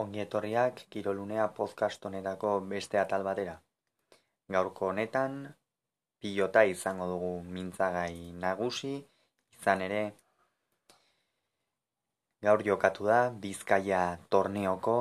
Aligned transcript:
Ongi 0.00 0.20
etorriak 0.22 0.78
Kirolunea 0.92 1.46
podcast 1.56 2.04
honetako 2.08 2.50
beste 2.72 2.98
atal 2.98 3.24
batera. 3.26 3.54
Gaurko 4.54 4.86
honetan 4.88 5.34
pilota 6.20 6.62
izango 6.64 7.08
dugu 7.10 7.32
mintzagai 7.56 8.32
nagusi, 8.44 8.92
izan 9.58 9.84
ere 9.88 10.00
gaur 12.48 12.64
jokatu 12.70 13.10
da 13.10 13.20
Bizkaia 13.44 14.00
torneoko 14.36 14.96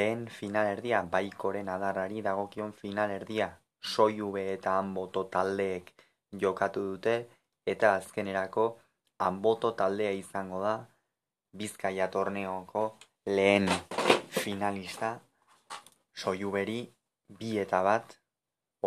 lehen 0.00 0.26
finalerdia 0.40 1.04
baikoren 1.14 1.70
adarrari 1.76 2.26
dagokion 2.28 2.74
finalerdia 2.82 3.50
soiube 3.94 4.46
eta 4.58 4.78
anboto 4.82 5.28
taldeek 5.36 5.92
jokatu 6.46 6.86
dute 6.90 7.18
eta 7.76 7.94
azkenerako 8.02 8.70
anboto 9.30 9.76
taldea 9.82 10.14
izango 10.26 10.62
da 10.68 10.78
Bizkaia 11.62 12.10
torneoko 12.18 12.88
lehen 13.38 13.70
finalista 14.34 15.10
soiuberi 16.14 16.80
bi 17.38 17.58
eta 17.62 17.82
bat 17.86 18.16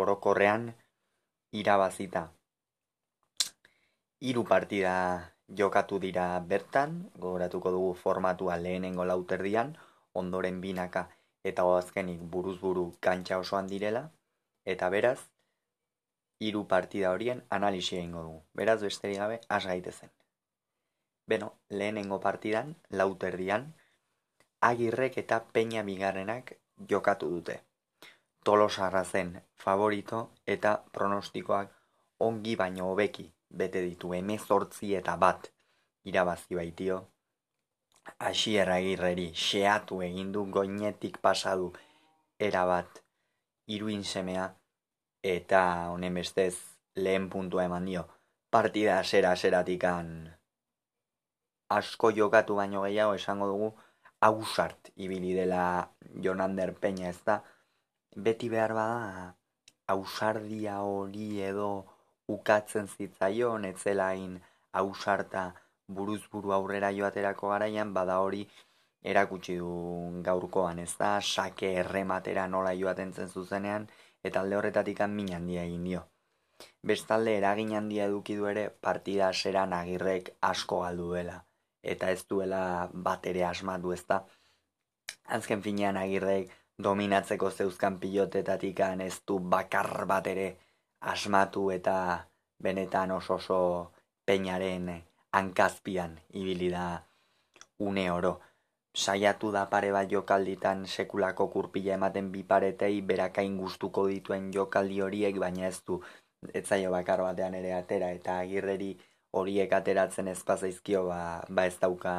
orokorrean 0.02 0.68
irabazita. 1.62 2.24
Hiru 4.28 4.44
partida 4.50 4.94
jokatu 5.62 6.00
dira 6.04 6.28
bertan, 6.52 6.98
gogoratuko 7.16 7.72
dugu 7.72 7.94
formatua 8.02 8.58
lehenengo 8.58 9.06
lauterdian, 9.06 9.78
ondoren 10.14 10.62
binaka 10.62 11.08
eta 11.44 11.64
oazkenik 11.64 12.22
buruz 12.36 12.58
buru 12.60 12.86
kantxa 13.00 13.40
osoan 13.40 13.68
direla, 13.72 14.04
eta 14.66 14.90
beraz, 14.90 15.20
hiru 16.40 16.66
partida 16.68 17.12
horien 17.16 17.44
analisi 17.50 17.98
egingo 17.98 18.24
dugu. 18.26 18.42
Beraz, 18.54 18.82
besterik 18.84 19.22
gabe, 19.22 19.40
has 19.50 19.66
gaitezen. 19.66 20.12
Beno, 21.28 21.54
lehenengo 21.70 22.20
partidan, 22.20 22.76
lauterdian, 22.90 23.74
agirrek 24.62 25.18
eta 25.18 25.40
peina 25.54 25.84
bigarrenak 25.84 26.54
jokatu 26.90 27.30
dute. 27.30 27.60
Tolosarra 28.44 29.04
zen 29.04 29.34
favorito 29.56 30.30
eta 30.46 30.78
pronostikoak 30.92 31.74
ongi 32.20 32.56
baino 32.56 32.90
hobeki 32.92 33.28
bete 33.50 33.82
ditu 33.82 34.14
emezortzi 34.14 34.94
eta 34.96 35.18
bat 35.18 35.52
irabazi 36.04 36.56
baitio. 36.56 37.02
Asier 38.20 38.70
agirreri 38.72 39.32
xeatu 39.34 40.02
egindu 40.02 40.46
goinetik 40.52 41.18
pasadu 41.22 41.74
erabat 42.40 43.02
iruin 43.68 44.04
semea 44.04 44.48
eta 45.24 45.62
honen 45.92 46.14
bestez 46.14 46.56
lehen 46.96 47.30
puntua 47.30 47.66
eman 47.66 47.86
dio 47.86 48.08
partida 48.50 49.00
asera 49.00 49.32
aseratikan 49.36 50.08
asko 51.78 52.12
jokatu 52.20 52.56
baino 52.56 52.84
gehiago 52.86 53.18
esango 53.20 53.48
dugu 53.52 53.70
ausart 54.20 54.92
ibili 54.96 55.34
dela 55.34 55.92
Jonander 56.24 56.74
Peña 56.74 57.10
ez 57.10 57.22
da, 57.26 57.44
beti 58.16 58.50
behar 58.50 58.74
bada 58.74 59.36
ausardia 59.88 60.82
hori 60.82 61.42
edo 61.42 61.70
ukatzen 62.28 62.88
zitzaion, 62.88 63.66
etzelain 63.66 64.40
ausarta 64.74 65.54
buruz 65.88 66.24
buru 66.32 66.52
aurrera 66.52 66.92
joaterako 66.92 67.54
garaian, 67.54 67.94
bada 67.94 68.20
hori 68.20 68.48
erakutsi 69.04 69.58
du 69.62 69.72
gaurkoan 70.24 70.80
ez 70.80 70.94
da, 70.98 71.22
sake 71.22 71.74
errematera 71.84 72.48
nola 72.48 72.74
joaten 72.74 73.14
zen 73.14 73.30
zuzenean, 73.30 73.88
eta 74.24 74.42
alde 74.42 74.58
horretatik 74.58 75.00
min 75.08 75.34
handia 75.34 75.64
egin 75.64 75.84
dio. 75.84 76.06
Bestalde 76.82 77.38
eragin 77.38 77.76
handia 77.78 78.08
eduki 78.10 78.36
du 78.36 78.48
ere 78.48 78.70
partida 78.70 79.32
seran 79.34 79.74
agirrek 79.74 80.34
asko 80.42 80.82
galdu 80.82 81.14
dela 81.14 81.47
eta 81.94 82.12
ez 82.12 82.24
duela 82.30 82.62
bat 82.94 83.26
ere 83.32 83.44
asmatu 83.46 83.94
ez 83.96 84.04
da. 84.08 84.22
Azken 85.38 85.62
finean 85.66 85.98
agirrek 85.98 86.52
dominatzeko 86.88 87.52
zeuzkan 87.52 88.00
pilotetatik 88.00 88.80
ez 88.80 89.22
du 89.28 89.40
bakar 89.40 90.06
bat 90.06 90.28
ere 90.28 90.48
asmatu 91.14 91.70
eta 91.72 92.28
benetan 92.60 93.12
oso 93.12 93.36
oso 93.36 93.92
peinaren 94.26 95.04
hankazpian 95.32 96.20
ibili 96.34 96.70
da 96.70 97.04
une 97.80 98.12
oro. 98.12 98.40
Saiatu 98.94 99.52
da 99.52 99.66
pare 99.70 99.92
bat 99.92 100.10
jokalditan 100.10 100.86
sekulako 100.86 101.48
kurpila 101.54 101.94
ematen 101.94 102.32
biparetei 102.32 103.02
berakain 103.02 103.58
gustuko 103.58 104.08
dituen 104.08 104.52
jokaldi 104.54 105.02
horiek, 105.02 105.38
baina 105.38 105.68
ez 105.68 105.84
du 105.86 106.02
etzaio 106.54 106.92
bakar 106.92 107.22
batean 107.22 107.54
ere 107.60 107.74
atera 107.74 108.10
eta 108.12 108.40
agirreri 108.40 108.98
horiek 109.32 109.74
ateratzen 109.74 110.28
ez 110.28 110.42
pazaizkio 110.44 111.06
ba, 111.08 111.44
ba 111.50 111.66
ez 111.66 111.78
dauka 111.80 112.14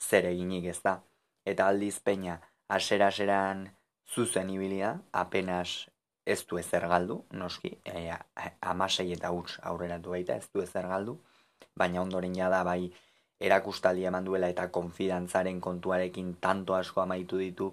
zer 0.00 0.28
eginik 0.30 0.68
ez 0.72 0.80
da. 0.84 0.98
Eta 1.44 1.68
aldiz 1.68 1.98
peina 2.04 2.38
asera-aseran 2.68 3.68
zuzen 4.08 4.50
ibilia, 4.50 4.98
apenas 5.12 5.88
ez 6.24 6.44
du 6.46 6.58
ezer 6.60 6.84
galdu, 6.88 7.22
noski, 7.32 7.72
e, 7.84 8.12
amasei 8.60 9.12
eta 9.14 9.30
huts 9.32 9.58
aurrera 9.70 9.98
du 9.98 10.12
baita, 10.12 10.36
ez 10.36 10.48
du 10.52 10.62
ezer 10.62 10.88
galdu, 10.88 11.16
baina 11.76 12.02
ondoren 12.02 12.34
jada 12.36 12.62
bai 12.64 12.90
erakustaldi 13.40 14.04
eman 14.10 14.26
duela 14.26 14.48
eta 14.52 14.66
konfidantzaren 14.74 15.60
kontuarekin 15.60 16.34
tanto 16.40 16.74
asko 16.74 17.00
amaitu 17.04 17.38
ditu, 17.40 17.70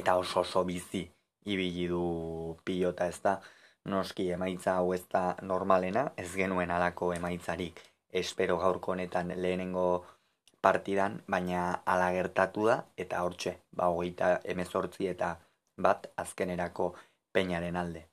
eta 0.00 0.16
oso 0.20 0.44
oso 0.44 0.64
bizi 0.64 1.02
ibili 1.46 1.88
du 1.88 2.04
pilota 2.64 3.08
ez 3.08 3.18
da, 3.24 3.40
Noski 3.84 4.30
emaitza 4.30 4.76
hau 4.76 4.92
ez 4.94 5.04
da 5.08 5.36
normalena, 5.42 6.12
ez 6.16 6.28
genuen 6.34 6.70
alako 6.70 7.14
emaitzarik 7.14 7.80
espero 8.12 8.58
gaurko 8.58 8.92
honetan 8.92 9.32
lehenengo 9.36 10.04
partidan, 10.60 11.22
baina 11.28 11.82
ala 11.86 12.10
gertatu 12.12 12.66
da 12.66 12.76
eta 12.96 13.22
hortxe, 13.24 13.56
ba 13.72 13.88
hogeita 13.88 14.40
emezortzi 14.44 15.06
eta 15.06 15.36
bat 15.76 16.10
azkenerako 16.16 16.94
peinaren 17.32 17.76
alde. 17.76 18.04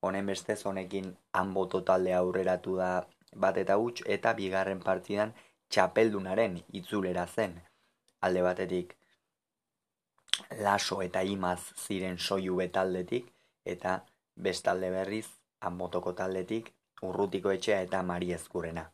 Honen 0.00 0.26
bestez 0.26 0.64
honekin 0.66 1.12
hanboto 1.32 1.82
talde 1.82 2.14
aurreratu 2.14 2.76
da 2.76 2.92
bat 3.34 3.58
eta 3.58 3.76
huts 3.76 4.02
eta 4.16 4.32
bigarren 4.38 4.80
partidan 4.80 5.34
txapeldunaren 5.68 6.58
itzulera 6.80 7.26
zen. 7.26 7.60
Alde 8.20 8.42
batetik 8.42 8.96
laso 10.64 11.02
eta 11.02 11.22
imaz 11.22 11.60
ziren 11.76 12.18
soiu 12.18 12.56
betaldetik 12.56 13.28
eta 13.64 14.00
bestalde 14.36 14.90
berriz, 14.90 15.26
anbotoko 15.60 16.12
taldetik, 16.12 16.72
urrutiko 17.02 17.50
etxea 17.50 17.80
eta 17.86 18.02
mari 18.02 18.32
ezkurrena. 18.32 18.84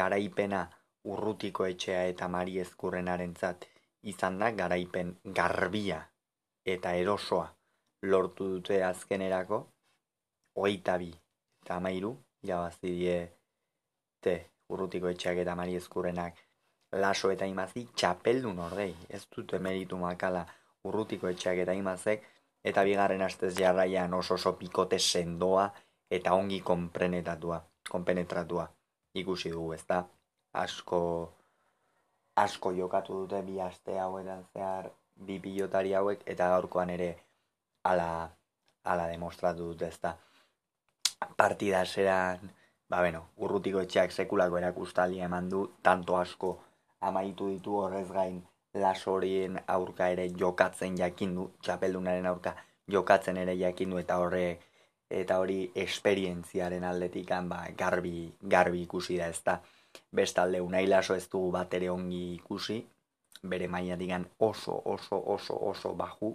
Garaipena 0.00 0.64
urrutiko 1.04 1.66
etxea 1.66 2.04
eta 2.12 2.28
mari 2.28 2.58
ezkurrenaren 2.64 3.34
zat, 3.34 3.66
izan 4.02 4.38
da 4.38 4.50
garaipen 4.50 5.14
garbia 5.24 6.00
eta 6.64 6.94
erosoa 6.96 7.48
lortu 8.02 8.48
dute 8.54 8.82
azkenerako, 8.84 9.60
oita 10.56 10.96
bi 10.98 11.10
eta 11.64 11.76
amairu, 11.76 12.14
jabazidie 12.46 13.16
te 14.24 14.36
urrutiko 14.72 15.10
etxeak 15.12 15.42
eta 15.44 15.56
mari 15.56 15.76
ezkurrenak 15.76 16.38
laso 16.92 17.30
eta 17.30 17.46
imazi 17.46 17.86
txapeldun 17.94 18.58
ordei, 18.58 18.94
ez 19.08 19.22
dute 19.36 19.58
meritu 19.58 19.96
makala 19.96 20.46
urrutiko 20.84 21.28
etxeak 21.28 21.62
eta 21.64 21.76
imazek, 21.76 22.24
eta 22.64 22.84
bigarren 22.84 23.22
astez 23.22 23.54
jarraian 23.58 24.14
oso 24.14 24.34
oso 24.34 24.52
pikote 24.58 24.98
sendoa 24.98 25.70
eta 26.10 26.34
ongi 26.34 26.60
konprenetatua, 26.60 27.60
konpenetratua 27.90 28.68
ikusi 29.14 29.50
dugu, 29.50 29.72
ezta? 29.72 30.04
Asko 30.52 31.00
asko 32.36 32.72
jokatu 32.72 33.22
dute 33.22 33.42
bi 33.42 33.60
aste 33.60 33.98
hauetan 33.98 34.44
zehar 34.54 34.90
bi 35.26 35.38
pilotari 35.38 35.94
hauek 35.94 36.22
eta 36.26 36.48
gaurkoan 36.54 36.90
ere 36.90 37.10
ala 37.84 38.30
ala 38.84 39.06
demostratu 39.08 39.72
dute, 39.72 39.88
ezta? 39.88 40.16
Partida 41.36 41.84
zeran, 41.84 42.52
ba 42.88 43.00
bueno, 43.04 43.26
urrutiko 43.36 43.82
etxeak 43.84 44.12
sekulako 44.12 44.58
erakustali 44.58 45.20
eman 45.20 45.50
du, 45.50 45.66
tanto 45.82 46.16
asko 46.16 46.56
amaitu 47.00 47.48
ditu 47.48 47.76
horrez 47.76 48.08
gain 48.12 48.40
lasorien 48.74 49.60
aurka 49.66 50.08
ere 50.08 50.28
jokatzen 50.42 50.96
jakindu, 50.98 51.50
txapeldunaren 51.62 52.26
aurka 52.26 52.54
jokatzen 52.90 53.36
ere 53.36 53.56
jakindu 53.58 53.98
eta 53.98 54.18
horre 54.22 54.44
eta 55.10 55.38
hori 55.42 55.58
esperientziaren 55.74 56.84
aldetikan 56.86 57.48
ba, 57.50 57.64
garbi, 57.76 58.30
garbi 58.42 58.82
ikusi 58.82 59.18
da 59.18 59.26
ez 59.26 59.40
da. 59.44 59.58
Bestalde 60.14 60.60
unai 60.62 60.86
laso 60.86 61.16
ez 61.18 61.26
dugu 61.28 61.50
bat 61.56 61.74
ere 61.74 61.90
ongi 61.90 62.34
ikusi, 62.36 62.78
bere 63.42 63.66
maia 63.68 63.96
digan 63.96 64.26
oso, 64.38 64.76
oso, 64.84 65.18
oso, 65.34 65.56
oso 65.70 65.94
baju. 65.98 66.30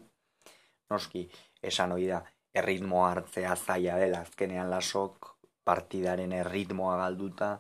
Noski, 0.91 1.23
esan 1.63 1.95
hori 1.95 2.09
da, 2.11 2.19
erritmoa 2.53 3.11
hartzea 3.13 3.55
zaila 3.55 3.95
dela, 4.01 4.25
azkenean 4.27 4.69
lasok 4.69 5.31
partidaren 5.63 6.35
erritmoa 6.35 6.97
galduta, 6.99 7.55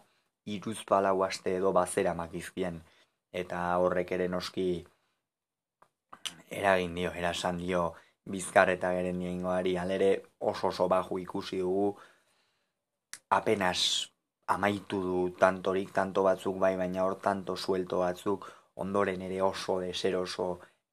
iruz 0.45 0.81
palau 0.85 1.23
aste 1.23 1.55
edo 1.57 1.71
bazera 1.73 2.13
makizkien 2.13 2.83
eta 3.41 3.61
horrek 3.83 4.11
ere 4.17 4.27
noski 4.31 4.67
eragin 6.49 6.95
dio, 6.95 7.11
erasan 7.21 7.57
dio 7.61 7.85
bizkar 8.25 8.71
eta 8.73 8.91
geren 8.95 9.19
diengoari, 9.19 9.75
alere 9.77 10.11
oso 10.39 10.69
oso 10.71 10.87
baju 10.89 11.19
ikusi 11.21 11.59
dugu, 11.61 11.87
apenas 13.29 14.11
amaitu 14.47 15.01
du 15.01 15.19
tantorik, 15.39 15.91
tanto 15.93 16.23
batzuk 16.23 16.57
bai, 16.61 16.75
baina 16.77 17.03
hor 17.03 17.17
tanto 17.21 17.55
suelto 17.55 17.99
batzuk, 18.05 18.47
ondoren 18.75 19.21
ere 19.27 19.41
oso 19.41 19.79
deser 19.79 20.15
oso 20.15 20.47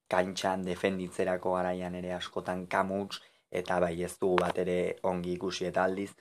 kantxan 0.09 0.63
defenditzerako 0.65 1.55
garaian 1.57 1.95
ere 1.95 2.13
askotan 2.13 2.67
kamuts, 2.67 3.21
eta 3.51 3.79
bai 3.79 3.95
ez 4.03 4.13
dugu 4.19 4.37
bat 4.41 4.57
ere 4.65 4.77
ongi 5.09 5.33
ikusi. 5.37 5.65
Eta 5.69 5.83
aldiz, 5.83 6.11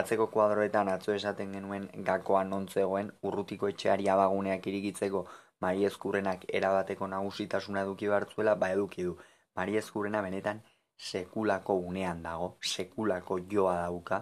atzeko 0.00 0.26
kuadroetan 0.34 0.90
atzo 0.92 1.14
esaten 1.14 1.52
genuen 1.56 1.88
gakoa 2.08 2.42
nontzegoen 2.44 3.10
urrutiko 3.28 3.70
etxeari 3.72 4.08
abaguneak 4.14 4.66
irigitzeko 4.72 5.24
Mari 5.64 5.86
Ezkurrenak 5.88 6.44
erabateko 6.60 7.06
nagusitasuna 7.08 7.82
eduki 7.86 8.08
bartzuela, 8.12 8.54
ba 8.54 8.70
eduki 8.76 9.04
du. 9.08 9.14
Mari 9.56 9.76
Ezkurrena 9.80 10.20
benetan 10.22 10.60
sekulako 11.10 11.76
unean 11.90 12.22
dago, 12.22 12.48
sekulako 12.72 13.38
joa 13.52 13.76
dauka, 13.82 14.18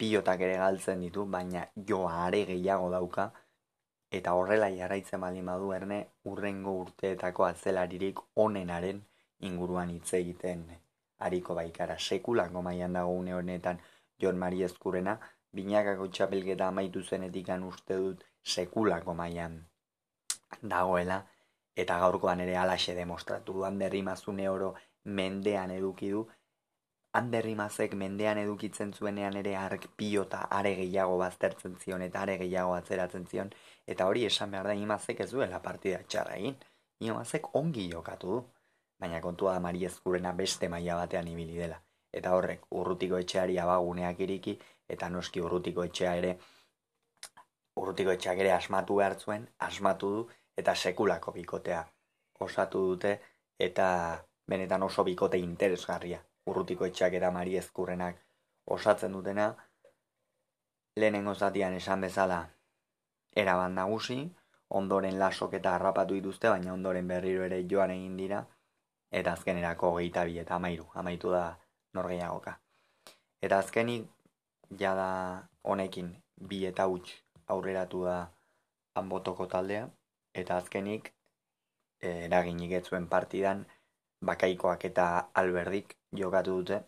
pilotak 0.00 0.42
ere 0.48 0.56
galtzen 0.62 1.04
ditu, 1.04 1.26
baina 1.36 1.64
joa 1.92 2.12
are 2.24 2.42
gehiago 2.50 2.90
dauka, 2.96 3.28
eta 4.18 4.34
horrela 4.34 4.70
jarraitzen 4.74 5.20
baldin 5.20 5.46
badu 5.52 5.72
erne, 5.78 6.00
urrengo 6.32 6.74
urteetako 6.82 7.46
atzelaririk 7.48 8.22
onenaren 8.46 9.02
inguruan 9.50 9.94
hitz 9.94 10.14
egiten 10.20 10.66
hariko 11.26 11.54
baikara. 11.54 11.98
Sekulako 11.98 12.62
mailan 12.62 12.98
dago 12.98 13.16
une 13.22 13.34
honetan 13.34 13.80
Jon 14.20 14.38
Mari 14.38 14.64
Ezkurrena, 14.66 15.18
binakako 15.52 16.08
txapelketa 16.08 16.68
amaitu 16.68 17.02
zenetik 17.02 17.48
uste 17.72 17.96
dut 17.96 18.24
sekulako 18.42 19.14
mailan 19.14 19.60
dagoela, 20.62 21.24
eta 21.76 21.98
gaurkoan 21.98 22.40
ere 22.40 22.56
alaxe 22.56 22.94
demostratu 22.94 23.52
du 23.52 23.64
handerri 23.64 24.02
mazune 24.02 24.48
oro 24.48 24.74
mendean 25.04 25.70
eduki 25.70 26.10
du, 26.10 26.26
handerri 27.12 27.54
mazek 27.58 27.94
mendean 28.02 28.38
edukitzen 28.38 28.92
zuenean 28.92 29.36
ere 29.40 29.56
ark 29.56 29.88
pilota 29.96 30.44
are 30.58 30.74
gehiago 30.80 31.16
baztertzen 31.18 31.76
zion 31.82 32.02
eta 32.06 32.22
are 32.22 32.36
gehiago 32.42 32.74
atzeratzen 32.74 33.26
zion, 33.26 33.50
eta 33.86 34.06
hori 34.06 34.24
esan 34.26 34.50
behar 34.50 34.70
da 34.70 34.74
imazek 34.74 35.20
ez 35.26 35.30
duela 35.32 35.62
partida 35.62 36.02
txarra 36.06 36.36
egin, 36.36 36.56
imazek 37.00 37.54
ongi 37.62 37.88
jokatu 37.90 38.34
du, 38.34 38.40
baina 39.00 39.20
kontua 39.20 39.54
da 39.56 39.60
Mari 39.64 39.84
Ezkurena 39.88 40.32
beste 40.42 40.68
maila 40.68 41.00
batean 41.02 41.28
ibili 41.28 41.58
dela, 41.58 41.80
eta 42.12 42.34
horrek 42.36 42.66
urrutiko 42.70 43.18
etxeari 43.18 43.58
abaguneak 43.58 44.20
iriki, 44.20 44.58
eta 44.88 45.08
noski 45.08 45.40
urrutiko 45.40 45.86
etxea 45.88 46.14
ere, 46.20 46.34
urrutiko 47.80 48.12
etxeak 48.12 48.44
ere 48.44 48.52
asmatu 48.52 48.98
behar 49.00 49.16
zuen, 49.18 49.48
asmatu 49.66 50.10
du, 50.14 50.22
eta 50.60 50.74
sekulako 50.74 51.32
bikotea 51.36 51.84
osatu 52.46 52.82
dute 52.92 53.14
eta 53.58 53.86
benetan 54.48 54.82
oso 54.82 55.04
bikote 55.04 55.38
interesgarria. 55.38 56.20
Urrutiko 56.50 56.86
etxak 56.86 57.14
eta 57.18 57.30
mari 57.30 57.56
ezkurrenak 57.60 58.16
osatzen 58.76 59.12
dutena 59.12 59.50
lehenengo 60.96 61.34
zatian 61.34 61.74
esan 61.74 62.00
bezala 62.00 62.38
eraban 63.42 63.74
nagusi 63.74 64.18
ondoren 64.80 65.18
lasok 65.18 65.54
eta 65.58 65.74
harrapatu 65.74 66.14
dituzte 66.18 66.48
baina 66.48 66.72
ondoren 66.72 67.08
berriro 67.08 67.44
ere 67.44 67.60
joan 67.70 67.92
egin 67.96 68.16
dira 68.22 68.40
eta 69.20 69.32
azkenerako 69.38 69.92
gehieta 69.96 70.24
bi 70.24 70.38
eta 70.42 70.56
amairu 70.56 70.86
amaitu 71.02 71.30
da 71.36 71.44
norgeiagoka 71.98 72.56
eta 73.48 73.58
azkenik 73.58 74.08
jada 74.82 75.08
honekin 75.62 76.12
bi 76.50 76.64
eta 76.72 76.86
huts 76.92 77.16
aurreratu 77.54 78.04
da 78.04 78.18
anbotoko 79.02 79.46
taldea 79.54 79.88
eta 80.34 80.56
azkenik 80.56 81.12
eh, 82.00 82.24
eraginik 82.26 82.72
ez 82.72 82.84
zuen 82.88 83.06
partidan 83.08 83.66
bakaikoak 84.30 84.84
eta 84.84 85.06
alberdik 85.42 85.96
jokatu 86.22 86.56
dute. 86.60 86.80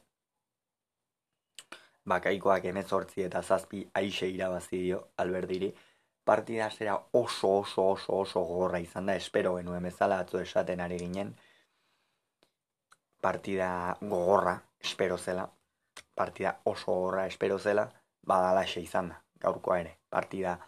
Bakaikoak 2.09 2.65
emezortzi 2.65 3.23
eta 3.29 3.43
zazpi 3.43 3.85
aixe 3.95 4.29
irabazi 4.29 4.83
dio 4.83 5.01
alberdiri 5.25 5.73
partida 6.25 6.71
zera 6.71 6.97
oso 7.13 7.59
oso 7.61 7.87
oso 7.91 8.19
oso 8.19 8.41
gogorra 8.41 8.79
izan 8.79 9.07
da 9.07 9.17
espero 9.17 9.57
genuen 9.57 9.83
bezala 9.83 10.19
atzo 10.21 10.41
esaten 10.41 10.81
ari 10.81 10.99
ginen. 10.99 11.35
Partida 13.21 13.97
gogorra 14.01 14.55
espero 14.81 15.19
zela. 15.19 15.49
Partida 16.15 16.61
oso 16.65 16.93
gogorra 16.93 17.27
espero 17.27 17.59
zela 17.59 17.89
badalaxe 18.23 18.81
izan 18.81 19.09
da 19.09 19.23
gaurkoa 19.41 19.81
ere. 19.81 19.99
Partida 20.09 20.59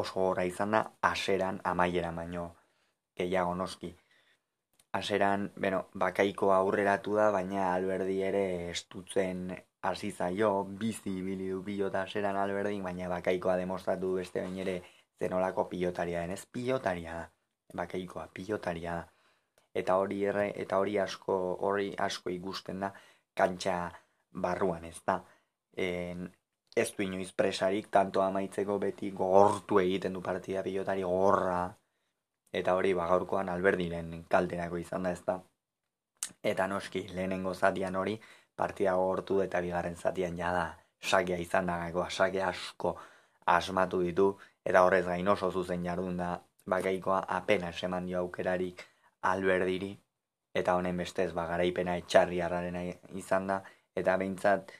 oso 0.00 0.22
horra 0.30 0.44
izan 0.48 0.74
da, 0.76 0.82
aseran 1.10 1.60
amaiera 1.72 2.10
baino 2.16 2.46
gehiago 3.16 3.54
noski. 3.54 3.92
Aseran, 4.98 5.50
bueno, 5.56 5.80
bakaiko 6.02 6.52
aurreratu 6.56 7.16
da, 7.18 7.30
baina 7.34 7.72
alberdi 7.74 8.20
ere 8.28 8.44
estutzen 8.70 9.50
hasi 9.88 10.10
zaio, 10.10 10.50
bizi 10.64 11.18
ibili 11.20 11.50
du 11.50 11.62
pilota 11.64 12.02
aseran 12.02 12.38
alberdin, 12.42 12.82
baina 12.82 13.10
bakaikoa 13.12 13.56
demostratu 13.60 14.14
beste 14.20 14.40
bain 14.40 14.56
ere 14.64 14.78
zenolako 15.20 15.66
pilotaria 15.72 16.24
denez, 16.24 16.44
pilotaria 16.52 17.18
da, 17.20 17.28
bakaikoa, 17.82 18.28
pilotaria 18.32 18.96
da. 19.02 19.06
Eta 19.76 19.98
hori 20.00 20.22
erre, 20.24 20.48
eta 20.56 20.78
hori 20.80 20.96
asko, 20.98 21.36
hori 21.68 21.90
asko 22.08 22.32
ikusten 22.32 22.80
da, 22.86 22.92
kantxa 23.36 23.76
barruan 24.32 24.84
ez 24.88 24.98
da 25.04 25.20
ez 26.76 26.90
du 26.96 27.02
inoiz 27.02 27.32
presarik, 27.32 27.88
tanto 27.90 28.22
amaitzeko 28.22 28.78
beti 28.78 29.10
gogortu 29.10 29.80
egiten 29.80 30.12
du 30.12 30.22
partida 30.22 30.62
pilotari 30.62 31.02
gorra, 31.02 31.60
eta 32.52 32.74
hori 32.76 32.92
bagaurkoan 32.94 33.48
alberdiren 33.48 34.10
kalterako 34.28 34.80
izan 34.82 35.08
da 35.08 35.12
ez 35.16 35.22
da. 35.24 35.38
Eta 36.42 36.66
noski, 36.66 37.06
lehenengo 37.16 37.54
zatian 37.54 37.96
hori, 37.96 38.18
partida 38.56 38.96
gogortu 39.00 39.40
eta 39.44 39.60
bigarren 39.64 39.96
zatian 39.96 40.36
jada 40.36 40.66
sakea 41.00 41.38
izan 41.38 41.66
da 41.66 41.78
gako, 41.84 42.08
sakea 42.10 42.48
asko 42.48 42.96
asmatu 43.56 44.02
ditu, 44.02 44.30
eta 44.64 44.82
horrez 44.84 45.04
gain 45.06 45.28
oso 45.28 45.50
zuzen 45.50 45.84
jardun 45.84 46.16
da, 46.20 46.30
bakaikoa 46.66 47.22
apena 47.40 47.70
eseman 47.74 48.06
dio 48.06 48.18
aukerarik 48.20 48.82
alberdiri, 49.32 49.92
eta 50.54 50.74
honen 50.76 50.96
bestez, 50.96 51.32
bagaraipena 51.32 51.96
etxarri 52.02 52.40
harraren 52.40 52.78
izan 53.22 53.46
da, 53.52 53.62
eta 53.96 54.16
behintzat, 54.16 54.72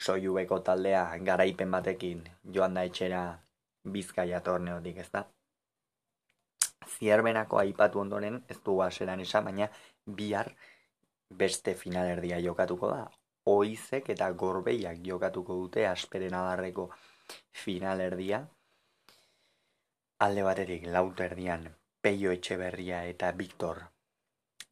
soiubeko 0.00 0.58
taldea 0.60 1.04
garaipen 1.24 1.70
batekin 1.70 2.22
joan 2.54 2.74
da 2.74 2.84
etxera 2.84 3.22
bizkaia 3.96 4.40
torneotik, 4.40 4.98
ez 4.98 5.10
da? 5.12 5.24
Zierbenako 6.94 7.58
aipatu 7.58 8.00
ondoren, 8.00 8.40
ez 8.48 8.58
du 8.64 8.80
aseran 8.80 9.20
esan, 9.20 9.44
baina 9.44 9.68
bihar 10.20 10.50
beste 11.42 11.74
finalerdia 11.74 12.40
jokatuko 12.40 12.90
da. 12.90 13.04
Oizek 13.52 14.10
eta 14.14 14.30
gorbeiak 14.32 15.00
jokatuko 15.06 15.56
dute 15.62 15.86
asperen 15.88 16.34
adarreko 16.34 16.88
finalerdia. 17.64 18.44
Alde 20.24 20.44
batetik 20.46 20.86
lauterdian 20.92 21.66
Peio 22.00 22.32
Etxeberria 22.32 23.04
eta 23.08 23.32
Victor 23.32 23.82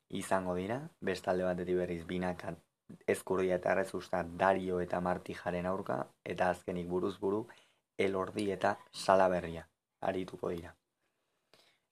izango 0.08 0.54
dira, 0.54 0.78
beste 1.00 1.30
alde 1.32 1.44
batetik 1.48 1.76
berriz 1.76 2.04
binakan 2.06 2.60
ezkurdia 3.06 3.56
eta 3.60 3.72
errezusta 3.72 4.22
dario 4.44 4.80
eta 4.80 5.00
martijaren 5.00 5.66
aurka, 5.66 5.98
eta 6.24 6.50
azkenik 6.50 6.88
buruz 6.88 7.18
buru, 7.18 7.46
elordi 7.98 8.50
eta 8.50 8.76
salaberria 8.92 9.66
arituko 10.00 10.50
dira. 10.50 10.74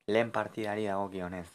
Lehen 0.07 0.31
partidari 0.33 0.87
dago 0.87 1.09
gionez. 1.11 1.49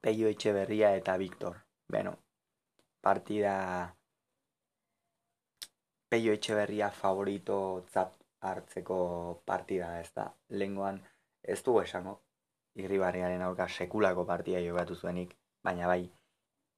Peio 0.00 0.28
Etxeberria 0.28 0.94
eta 0.96 1.16
Victor. 1.16 1.62
Beno, 1.88 2.16
partida... 3.00 3.54
Peio 6.08 6.32
Etxeberria 6.32 6.90
favorito 6.90 7.56
zat 7.92 8.12
hartzeko 8.40 8.98
partida 9.44 9.88
ez 10.00 10.12
da. 10.14 10.28
Lengoan 10.50 11.00
ez 11.42 11.62
du 11.64 11.78
esango, 11.80 12.20
irribarriaren 12.82 13.42
aurka 13.42 13.66
sekulako 13.68 14.26
partida 14.28 14.60
jokatu 14.62 14.94
zuenik, 14.94 15.34
baina 15.64 15.88
bai, 15.90 16.04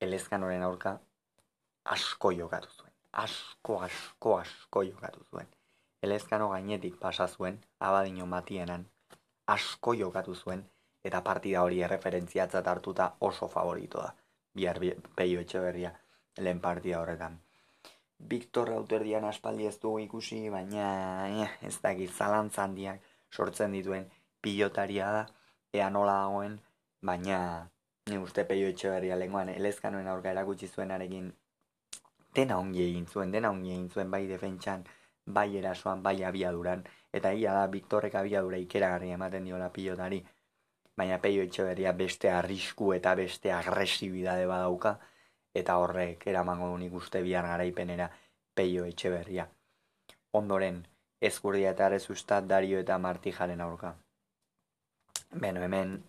elezkanoren 0.00 0.62
aurka 0.62 0.98
asko 1.84 2.30
jokatu 2.32 2.68
zuen. 2.76 2.92
Asko, 3.12 3.80
asko, 3.80 4.36
asko 4.38 4.82
jokatu 4.82 5.24
zuen. 5.30 5.48
Elezkano 6.02 6.48
gainetik 6.48 6.98
pasa 7.00 7.26
zuen, 7.28 7.58
abadino 7.80 8.26
matienan, 8.26 8.86
asko 9.46 9.94
jokatu 9.94 10.34
zuen, 10.34 10.62
eta 11.04 11.22
partida 11.22 11.62
hori 11.62 11.82
erreferentziatzat 11.82 12.66
hartuta 12.66 13.08
oso 13.20 13.48
favorito 13.48 14.02
da. 14.04 14.12
Bihar 14.54 14.78
peio 15.16 15.40
etxe 15.40 15.60
berria, 15.64 15.92
lehen 16.38 16.60
partida 16.60 17.00
horretan. 17.00 17.40
Victor 18.30 18.68
Rauterdian 18.68 19.24
aspaldi 19.24 19.66
ez 19.66 19.76
dugu 19.82 19.98
ikusi, 20.04 20.38
baina 20.50 20.86
eh, 21.28 21.50
ez 21.62 21.76
dakit 21.82 22.10
zalantzan 22.10 22.74
diak 22.74 23.02
sortzen 23.30 23.72
dituen 23.72 24.08
pilotaria 24.42 25.10
da, 25.14 25.26
ea 25.72 25.90
nola 25.90 26.16
dagoen, 26.24 26.58
baina 27.02 27.38
uste 28.16 28.44
peio 28.44 28.68
etxe 28.72 28.88
berria 28.88 29.16
lenguan 29.16 29.48
elezkanoen 29.52 30.06
aurka 30.08 30.30
erakutsi 30.30 30.68
zuen 30.68 30.90
arekin 30.90 31.32
dena 32.34 32.58
ongi 32.58 32.82
egin 32.84 33.06
zuen, 33.06 33.30
dena 33.34 33.50
ongi 33.50 33.72
egin 33.74 33.88
zuen 33.90 34.10
bai 34.10 34.26
defentsan, 34.28 34.84
bai 35.38 35.48
erasoan, 35.60 36.02
bai 36.02 36.16
abiaduran, 36.24 36.84
eta 37.12 37.32
ia 37.32 37.52
da 37.56 37.66
Viktorrek 37.72 38.14
abiadura 38.20 38.60
ikeragarri 38.64 39.10
ematen 39.16 39.48
diola 39.48 39.70
pilotari, 39.74 40.20
baina 40.96 41.18
peio 41.24 41.42
etxe 41.42 41.64
berria 41.64 41.92
beste 41.92 42.30
arrisku 42.30 42.92
eta 42.94 43.14
beste 43.14 43.52
agresibidade 43.52 44.46
badauka, 44.46 44.98
eta 45.54 45.78
horrek 45.82 46.26
eramango 46.32 46.70
unik 46.74 46.94
uste 47.02 47.22
bihar 47.22 47.46
garaipenera 47.52 48.10
peio 48.54 48.84
etxe 48.84 49.10
berria. 49.14 49.48
Ondoren, 50.32 50.84
ezkurdia 51.20 51.70
eta 51.70 52.40
dario 52.40 52.78
eta 52.78 52.98
martijaren 52.98 53.60
aurka. 53.60 53.96
Beno, 55.32 55.62
hemen 55.62 56.02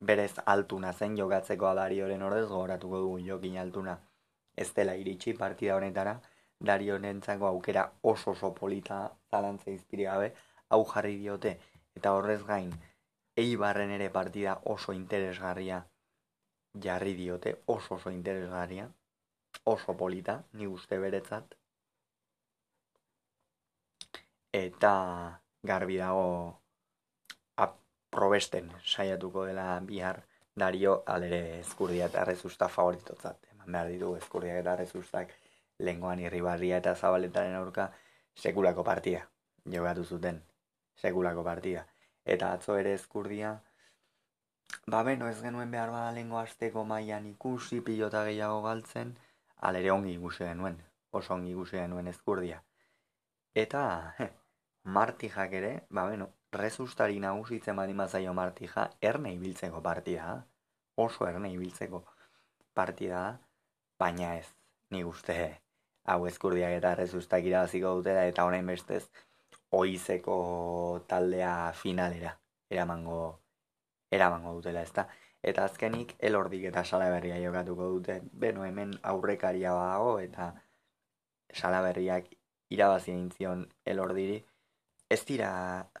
berez 0.00 0.32
altuna 0.46 0.92
zen 0.92 1.16
jokatzeko 1.16 1.74
Darioren 1.74 2.22
ordez 2.22 2.46
gogoratuko 2.48 3.00
dugu 3.04 3.18
jokin 3.26 3.58
altuna. 3.58 3.98
Ez 4.56 4.72
dela 4.74 4.94
iritsi 4.94 5.34
partida 5.34 5.76
honetara 5.76 6.20
Darionentzako 6.60 7.46
aukera 7.46 7.84
oso 8.02 8.32
oso 8.32 8.52
polita 8.54 9.00
zalantza 9.30 9.70
izpiri 9.70 10.04
gabe 10.04 10.32
hau 10.68 10.84
jarri 10.92 11.16
diote. 11.18 11.58
Eta 11.96 12.12
horrez 12.16 12.42
gain 12.44 12.72
Eibarren 13.36 13.90
ere 13.90 14.10
partida 14.10 14.60
oso 14.74 14.92
interesgarria 14.92 15.84
jarri 16.86 17.14
diote 17.14 17.54
oso 17.66 17.94
oso 17.94 18.10
interesgarria 18.10 18.90
oso 19.64 19.96
polita 19.96 20.42
ni 20.52 20.66
uste 20.66 20.98
beretzat. 20.98 21.54
Eta 24.52 24.94
garbi 25.62 25.96
dago 25.96 26.59
probesten 28.10 28.70
saiatuko 28.84 29.44
dela 29.46 29.78
bihar 29.86 30.22
dario 30.56 31.02
alere 31.06 31.60
ezkurdia 31.60 32.06
eta 32.10 32.24
rezusta 32.24 32.68
favoritotzat. 32.68 33.46
Eman 33.54 33.72
behar 33.72 33.90
ditu 33.92 34.14
ezkurdia 34.16 34.58
eta 34.58 34.76
rezustak 34.76 35.32
lengoan 35.78 36.20
irribarria 36.20 36.80
eta 36.82 36.94
zabaletaren 36.94 37.54
aurka 37.54 37.90
sekulako 38.36 38.84
partida. 38.84 39.26
Jogatu 39.74 40.04
zuten 40.04 40.42
sekulako 41.00 41.44
partida. 41.44 41.86
Eta 42.24 42.52
atzo 42.52 42.76
ere 42.76 42.92
ezkurdia, 42.94 43.54
ba 44.86 45.02
beno 45.02 45.28
ez 45.28 45.38
genuen 45.42 45.70
behar 45.70 45.90
bada 45.94 46.12
lengo 46.12 46.38
azteko 46.38 46.84
mailan 46.84 47.26
ikusi 47.30 47.80
pilota 47.86 48.24
gehiago 48.28 48.60
galtzen, 48.66 49.14
alere 49.70 49.90
ongi 49.90 50.14
ikusi 50.18 50.44
genuen, 50.44 50.76
oso 51.12 51.34
ongi 51.34 51.50
ikusi 51.54 51.78
genuen 51.78 52.12
ezkurdia. 52.12 52.62
Eta, 53.64 53.82
he, 54.18 54.28
martijak 54.84 55.52
ere, 55.52 55.72
ba 55.90 56.06
beno, 56.08 56.28
rezustari 56.52 57.20
nagusitzen 57.20 57.76
badi 57.76 57.94
mazaio 57.94 58.32
martija, 58.34 58.90
erne 59.00 59.34
ibiltzeko 59.34 59.82
partida, 59.82 60.46
oso 60.96 61.26
erne 61.26 61.52
ibiltzeko 61.52 62.04
partida, 62.74 63.40
baina 63.98 64.36
ez, 64.38 64.46
ni 64.90 65.04
uste, 65.04 65.36
hau 66.04 66.26
ezkurdiak 66.26 66.72
eta 66.78 66.94
rezustak 66.94 67.44
irabaziko 67.44 67.94
dutela, 67.98 68.24
eta 68.26 68.44
honen 68.44 68.66
bestez, 68.66 69.04
oizeko 69.70 70.36
taldea 71.08 71.72
finalera, 71.82 72.34
eramango, 72.70 73.20
eramango 74.10 74.54
dutela, 74.58 74.82
ezta? 74.82 75.06
Eta 75.42 75.64
azkenik, 75.64 76.16
elordik 76.18 76.66
eta 76.68 76.84
salaberria 76.84 77.38
jokatuko 77.40 77.86
dute, 77.94 78.20
beno 78.32 78.64
hemen 78.64 78.92
aurrekaria 79.12 79.72
badago, 79.72 80.18
eta 80.20 80.50
salaberriak 81.54 82.26
irabazien 82.70 83.18
intzion 83.18 83.64
elordiri, 83.84 84.40
Ez 85.14 85.24
dira 85.28 85.50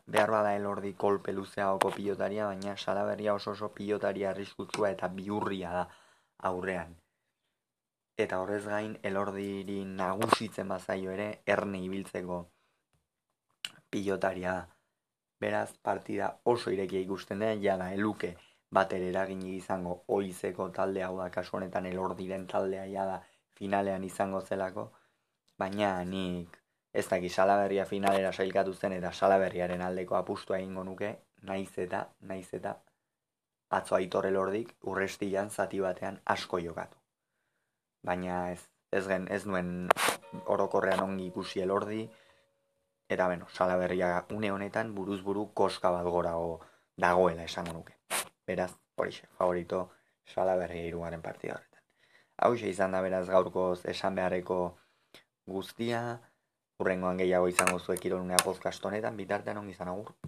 behar 0.06 0.30
elordi 0.48 0.92
kolpe 1.04 1.32
luzeagoko 1.32 1.90
pilotaria, 1.94 2.44
baina 2.46 2.76
salaberria 2.76 3.34
oso 3.34 3.50
oso 3.50 3.68
pilotaria 3.78 4.30
arriskutsua 4.30 4.90
eta 4.90 5.08
biurria 5.08 5.72
da 5.76 5.80
aurrean. 6.50 6.92
Eta 8.24 8.38
horrez 8.42 8.62
gain 8.66 8.92
elordiri 9.10 9.80
nagusitzen 10.02 10.68
bazaio 10.68 11.10
ere 11.16 11.26
erne 11.56 11.80
ibiltzeko 11.88 12.38
pilotaria 13.90 14.54
da. 14.60 14.68
Beraz, 15.40 15.72
partida 15.82 16.30
oso 16.54 16.70
irekia 16.70 17.02
ikusten 17.08 17.42
den, 17.42 17.62
jada 17.66 17.90
eluke 17.96 18.34
bater 18.78 19.02
eragin 19.02 19.42
izango 19.56 19.96
oizeko 20.20 20.68
taldea 20.78 21.08
hau 21.08 21.18
da 21.18 21.30
kasu 21.36 21.56
honetan 21.58 21.90
elordiren 21.92 22.46
taldea 22.54 22.86
jada 22.94 23.20
finalean 23.58 24.04
izango 24.04 24.40
zelako, 24.40 24.90
baina 25.58 25.92
nik 26.04 26.59
ez 26.92 27.06
daki 27.08 27.28
salaberria 27.28 27.84
finalera 27.86 28.32
sailkatu 28.32 28.74
zen 28.74 28.92
eta 28.92 29.12
salaberriaren 29.12 29.82
aldeko 29.82 30.16
apustua 30.16 30.58
egingo 30.58 30.84
nuke, 30.84 31.10
naiz 31.42 31.72
eta, 31.78 32.06
naiz 32.20 32.48
eta, 32.54 32.74
atzo 33.70 33.94
aitorre 33.94 34.30
lordik 34.34 34.74
urrestian 34.92 35.50
zati 35.50 35.80
batean 35.80 36.18
asko 36.34 36.58
jokatu. 36.58 36.98
Baina 38.06 38.50
ez, 38.50 38.64
ez 38.92 39.06
gen, 39.06 39.28
ez 39.30 39.44
nuen 39.46 39.88
orokorrean 40.46 41.02
ongi 41.04 41.28
ikusi 41.30 41.62
elordi, 41.62 42.02
eta 43.10 43.28
beno, 43.28 43.46
salaberria 43.52 44.24
une 44.30 44.50
honetan 44.50 44.94
buruz 44.94 45.20
buru 45.22 45.48
koska 45.54 45.90
bat 45.90 46.06
gorago 46.06 46.60
dagoela 46.96 47.44
esango 47.44 47.72
nuke. 47.72 47.96
Beraz, 48.46 48.72
hori 48.96 49.12
favorito 49.38 49.90
salaberria 50.26 50.86
iruaren 50.86 51.22
partida 51.22 51.54
horretan. 51.54 51.82
Hau 52.36 52.54
izan 52.54 52.92
da 52.92 53.00
beraz 53.02 53.26
gaurkoz 53.28 53.84
esan 53.92 54.14
beharreko 54.14 54.58
guztia, 55.46 56.20
Urrengoan 56.80 57.20
gehiago 57.20 57.48
izango 57.52 57.78
zuek 57.78 58.04
ironunea 58.08 58.40
podcast 58.44 58.84
honetan, 58.90 59.16
bitartean 59.20 59.58
ongi 59.60 59.76
izan 59.76 59.92
agur. 59.92 60.14